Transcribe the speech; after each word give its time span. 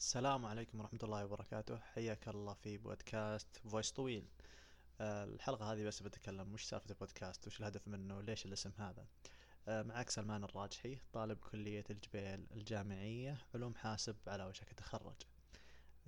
السلام 0.00 0.46
عليكم 0.46 0.80
ورحمة 0.80 0.98
الله 1.02 1.24
وبركاته. 1.24 1.78
حياك 1.78 2.28
الله 2.28 2.54
في 2.54 2.78
بودكاست 2.78 3.56
voice 3.56 3.92
طويل. 3.92 4.28
آه، 5.00 5.24
الحلقة 5.24 5.72
هذه 5.72 5.84
بس 5.84 6.02
بتكلم 6.02 6.54
وش 6.54 6.64
سالفة 6.64 6.90
البودكاست 6.90 7.46
وش 7.46 7.60
الهدف 7.60 7.88
منه 7.88 8.20
ليش 8.20 8.46
الاسم 8.46 8.70
هذا. 8.78 9.06
آه، 9.68 9.82
معك 9.82 10.10
سلمان 10.10 10.44
الراجحي 10.44 10.98
طالب 11.12 11.38
كلية 11.38 11.84
الجبيل 11.90 12.46
الجامعية 12.50 13.38
علوم 13.54 13.74
حاسب 13.74 14.16
على 14.26 14.44
وشك 14.44 14.70
التخرج. 14.70 15.22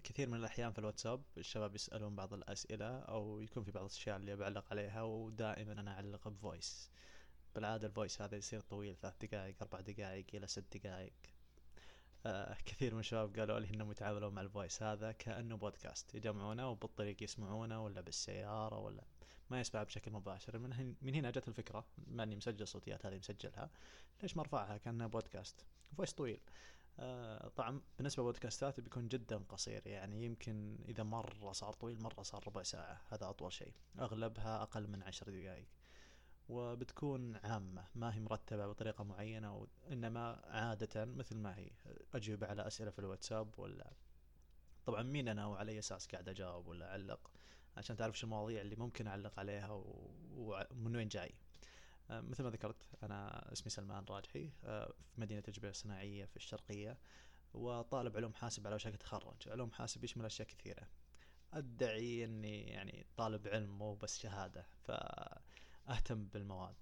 كثير 0.04 0.28
من 0.28 0.38
الأحيان 0.38 0.72
في 0.72 0.78
الواتساب 0.78 1.22
الشباب 1.38 1.74
يسألون 1.74 2.16
بعض 2.16 2.34
الأسئلة 2.34 2.98
أو 2.98 3.40
يكون 3.40 3.64
في 3.64 3.70
بعض 3.70 3.84
الأشياء 3.84 4.16
اللي 4.16 4.36
بعلق 4.36 4.64
عليها 4.70 5.02
ودائما 5.02 5.72
أنا 5.72 5.94
أعلق 5.94 6.28
ب 6.28 6.38
voice 6.38 6.90
بالعادة 7.54 7.86
ال 7.86 7.92
voice 7.92 8.22
هذا 8.22 8.36
يصير 8.36 8.60
طويل 8.60 8.96
ثلاث 8.96 9.14
دقائق 9.20 9.56
أربع 9.62 9.80
دقائق 9.80 10.26
إلى 10.34 10.46
ست 10.46 10.76
دقائق. 10.76 11.12
كثير 12.66 12.94
من 12.94 13.00
الشباب 13.00 13.38
قالوا 13.38 13.58
لي 13.60 13.70
إنهم 13.70 13.90
يتعاملون 13.90 14.34
مع 14.34 14.42
ال 14.42 14.49
voice 14.49 14.82
هذا 14.82 15.12
كأنه 15.12 15.56
بودكاست 15.56 16.14
يجمعونه 16.14 16.70
وبالطريق 16.70 17.22
يسمعونه 17.22 17.84
ولا 17.84 18.00
بالسيارة 18.00 18.78
ولا 18.78 19.02
ما 19.50 19.60
يسمع 19.60 19.82
بشكل 19.82 20.10
مباشر. 20.10 20.58
من, 20.58 20.94
من 21.02 21.14
هنا 21.14 21.30
جت 21.30 21.48
الفكرة 21.48 21.84
ما 22.06 22.22
إني 22.22 22.36
مسجل 22.36 22.68
صوتيات 22.68 23.06
هذه 23.06 23.18
مسجلها 23.18 23.70
ليش 24.22 24.36
ما 24.36 24.42
ارفعها 24.42 24.76
كأنها 24.76 25.06
بودكاست؟ 25.06 25.66
voice 25.96 26.12
طويل. 26.12 26.40
آه 26.98 27.48
طبعا 27.48 27.80
بالنسبة 27.96 28.22
لبودكاستات 28.22 28.80
بيكون 28.80 29.08
جدا 29.08 29.36
قصير 29.36 29.86
يعني 29.86 30.24
يمكن 30.24 30.78
إذا 30.88 31.02
مرة 31.02 31.52
صار 31.52 31.72
طويل 31.72 32.02
مرة 32.02 32.22
صار 32.22 32.46
ربع 32.46 32.62
ساعة 32.62 33.00
هذا 33.08 33.28
أطول 33.28 33.52
شيء. 33.52 33.72
أغلبها 33.98 34.62
أقل 34.62 34.88
من 34.88 35.02
عشر 35.02 35.26
دقائق. 35.30 35.66
وبتكون 36.48 37.36
عامة 37.36 37.84
ما 37.94 38.14
هي 38.14 38.20
مرتبة 38.20 38.66
بطريقة 38.66 39.04
معينة 39.04 39.56
وإنما 39.56 40.42
عادة 40.44 41.04
مثل 41.04 41.36
ما 41.36 41.58
هي. 41.58 41.70
أجيب 42.14 42.44
على 42.44 42.66
أسئلة 42.66 42.90
في 42.90 42.98
الواتساب 42.98 43.58
ولا؟ 43.58 43.92
طبعا 44.86 45.02
مين 45.02 45.28
أنا 45.28 45.46
وعلى 45.46 45.72
أي 45.72 45.78
أساس 45.78 46.06
قاعد 46.06 46.28
أجاوب 46.28 46.66
ولا 46.66 46.90
أعلق؟ 46.90 47.30
عشان 47.76 47.96
تعرف 47.96 48.18
شو 48.18 48.26
المواضيع 48.26 48.60
اللي 48.60 48.76
ممكن 48.76 49.06
أعلق 49.06 49.38
عليها 49.38 49.70
ومن 50.30 50.96
وين 50.96 51.08
جاي. 51.08 51.34
آه، 52.10 52.20
مثل 52.20 52.42
ما 52.42 52.50
ذكرت 52.50 52.94
أنا 53.02 53.52
اسمي 53.52 53.70
سلمان 53.70 54.04
راجحي 54.04 54.50
آه، 54.64 54.86
في 54.86 55.20
مدينة 55.20 55.42
الجبيل 55.48 55.70
الصناعية 55.70 56.24
في 56.24 56.36
الشرقية 56.36 56.98
وطالب 57.54 58.16
علوم 58.16 58.34
حاسب 58.34 58.66
على 58.66 58.74
وشك 58.74 58.94
التخرج 58.94 59.48
علوم 59.48 59.72
حاسب 59.72 60.04
يشمل 60.04 60.24
أشياء 60.24 60.48
كثيرة. 60.48 60.88
أدعي 61.52 62.24
أني 62.24 62.62
يعني 62.62 63.06
طالب 63.16 63.48
علم 63.48 63.78
مو 63.78 63.94
بس 63.94 64.18
شهادة 64.18 64.66
ف 64.82 64.90
أهتم 65.88 66.24
بالمواد 66.24 66.74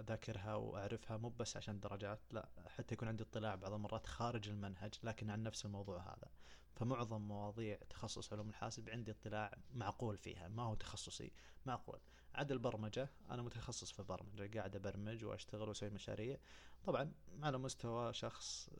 أذاكرها 0.00 0.54
وأعرفها 0.54 1.16
مو 1.16 1.28
بس 1.28 1.56
عشان 1.56 1.80
درجات 1.80 2.20
لا 2.30 2.48
حتى 2.66 2.94
يكون 2.94 3.08
عندي 3.08 3.22
اطلاع 3.22 3.54
بعض 3.54 3.72
المرات 3.72 4.06
خارج 4.06 4.48
المنهج 4.48 4.94
لكن 5.02 5.30
عن 5.30 5.42
نفس 5.42 5.64
الموضوع 5.64 6.00
هذا. 6.00 6.30
فمعظم 6.74 7.20
مواضيع 7.20 7.78
تخصص 7.90 8.32
علوم 8.32 8.48
الحاسب 8.48 8.90
عندي 8.90 9.10
اطلاع 9.10 9.58
معقول 9.74 10.16
فيها 10.16 10.48
ما 10.48 10.62
هو 10.62 10.74
تخصصي 10.74 11.32
معقول. 11.66 12.00
عدا 12.34 12.54
البرمجة 12.54 13.10
أنا 13.30 13.42
متخصص 13.42 13.92
في 13.92 13.98
البرمجة 13.98 14.58
قاعد 14.58 14.76
أبرمج 14.76 15.24
وأشتغل 15.24 15.68
وأسوي 15.68 15.90
مشاريع. 15.90 16.38
طبعا 16.84 17.12
على 17.42 17.58
مستوى 17.58 18.12
شخص 18.12 18.70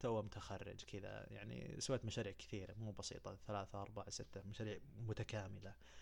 تو 0.00 0.22
متخرج 0.22 0.84
كذا 0.84 1.26
يعني 1.32 1.80
سويت 1.80 2.04
مشاريع 2.04 2.32
كثيرة 2.32 2.74
مو 2.74 2.92
بسيطة 2.92 3.36
ثلاثة 3.46 3.82
أربعة 3.82 4.10
ستة 4.10 4.42
مشاريع 4.42 4.78
متكاملة. 4.96 5.70
آه، 5.70 6.01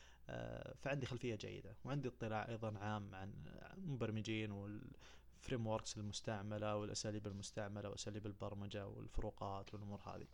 فعندي 0.82 1.06
خلفية 1.06 1.34
جيدة 1.34 1.76
وعندي 1.84 2.08
اطلاع 2.08 2.48
أيضا 2.48 2.78
عام 2.78 3.14
عن 3.14 3.32
المبرمجين 3.76 4.50
وال 4.52 5.66
frameworks 5.66 5.96
المستعملة 5.96 6.76
والأساليب 6.76 7.26
المستعملة 7.26 7.88
وأساليب 7.88 8.26
البرمجة 8.26 8.86
والفروقات 8.86 9.74
والأمور 9.74 10.00
هذه. 10.00 10.26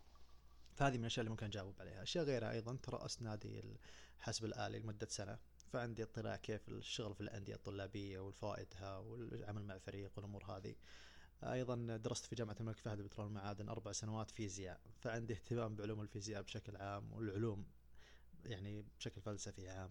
فهذه 0.75 0.95
من 0.95 1.01
الأشياء 1.01 1.20
اللي 1.20 1.31
ممكن 1.31 1.47
أجاوب 1.47 1.75
عليها. 1.81 2.03
أشياء 2.03 2.25
غيرها 2.25 2.51
أيضا 2.53 2.77
ترأست 2.83 3.23
نادي 3.23 3.61
الحاسب 4.19 4.45
الآلي 4.45 4.78
لمدة 4.78 5.06
سنة. 5.11 5.39
فعندي 5.73 6.03
اطلاع 6.03 6.37
كيف 6.37 6.69
الشغل 6.69 7.15
في 7.15 7.21
الأندية 7.21 7.55
الطلابية 7.55 8.19
وفوائدها 8.19 8.99
والعمل 8.99 9.65
مع 9.65 9.78
فريق 9.78 10.12
والأمور 10.16 10.44
هذه. 10.44 10.75
أيضا 11.44 11.97
درست 11.97 12.27
في 12.27 12.34
جامعة 12.34 12.56
الملك 12.60 12.78
فهد 12.78 12.99
للبترول 12.99 13.27
والمعادن 13.27 13.69
أربع 13.69 13.93
سنوات 13.93 14.31
فيزياء. 14.31 14.81
فعندي 15.00 15.34
اهتمام 15.34 15.77
بعلوم 15.77 16.00
الفيزياء 16.00 16.43
بشكل 16.43 16.77
عام 16.77 17.12
والعلوم 17.12 17.66
يعني 18.47 18.84
بشكل 18.99 19.21
فلسفي 19.21 19.69
عام. 19.69 19.91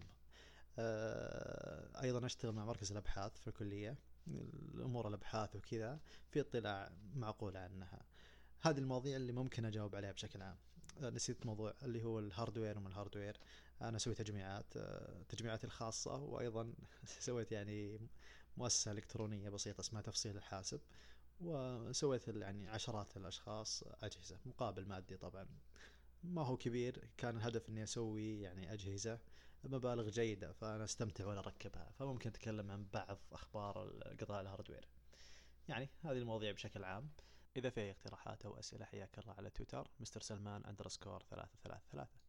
آه، 0.80 2.02
أيضا 2.02 2.26
أشتغل 2.26 2.52
مع 2.52 2.66
مركز 2.66 2.92
الأبحاث 2.92 3.40
في 3.40 3.48
الكلية 3.48 3.98
الأمور 4.74 5.08
الأبحاث 5.08 5.56
وكذا 5.56 6.00
في 6.30 6.40
اطلاع 6.40 6.92
معقول 7.16 7.58
عنها. 7.58 8.06
هذه 8.62 8.78
المواضيع 8.78 9.16
اللي 9.16 9.32
ممكن 9.32 9.66
أجاوب 9.66 9.96
عليها 9.96 10.12
بشكل 10.12 10.42
عام. 10.42 10.58
آه، 11.04 11.10
نسيت 11.10 11.46
موضوع 11.46 11.74
اللي 11.84 12.04
هو 12.04 12.20
ال 12.20 12.26
hardware 12.26 12.78
ومن 12.78 12.88
ال 12.88 12.93
hardware. 12.93 13.38
أنا 13.82 13.98
أسوي 13.98 14.16
تجميعات 14.16 14.78
آه، 14.78 15.24
تجميعاتي 15.30 15.68
الخاصة 15.68 16.16
وأيضا 16.16 16.74
سويت 17.20 17.52
يعني 17.52 18.00
مؤسسة 18.58 18.92
إلكترونية 18.92 19.50
بسيطة 19.50 19.82
اسمها 19.82 20.02
تفصيل 20.02 20.38
الحاسب 20.38 20.82
وسويت 21.42 22.28
يعني 22.28 22.70
عشرات 22.70 23.18
الأشخاص 23.18 23.84
أجهزة 24.04 24.38
مقابل 24.46 24.86
مادي 24.86 25.18
طبعا. 25.18 25.48
ما 26.24 26.42
هو 26.42 26.58
كبير 26.58 27.10
كان 27.18 27.38
الهدف 27.38 27.70
إني 27.70 27.84
أسوي 27.84 28.42
يعني 28.42 28.74
أجهزة 28.74 29.20
مبالغ 29.64 30.10
جيدة 30.10 30.52
فأنا 30.54 30.84
أستمتع 30.84 31.26
وأنا 31.26 31.40
أركبها. 31.40 31.92
فممكن 32.00 32.30
أتكلم 32.30 32.72
عن 32.72 32.86
بعض 32.94 33.20
أخبار 33.32 34.04
قطاع 34.20 34.42
ال 34.42 34.46
hardware. 34.46 34.88
يعني 35.68 35.90
هذه 36.04 36.18
المواضيع 36.18 36.52
بشكل 36.52 36.84
عام. 36.84 37.10
إذا 37.58 37.70
في 37.70 37.82
أي 37.82 37.92
اقتراحات 37.92 38.46
أو 38.46 38.60
أسئلة 38.60 38.86
حياك 38.86 39.20
الله 39.20 39.34
على 39.34 39.50
تويتر 39.50 39.88
mister 40.00 40.22
Salman 40.22 40.66
underscore 40.66 41.24
ثلاثة 41.30 41.58
ثلاثة 41.64 41.84
ثلاثة. 41.92 42.20